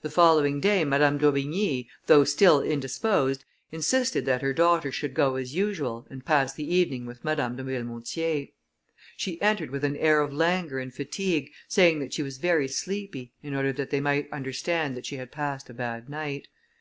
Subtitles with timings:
[0.00, 5.54] The following day, Madame d'Aubigny, though still indisposed, insisted that her daughter should go as
[5.54, 8.48] usual, and pass the evening with Madame de Villemontier.
[9.16, 13.34] She entered with an air of languor and fatigue, saying that she was very sleepy,
[13.40, 16.48] in order that they might understand that she had passed a bad night.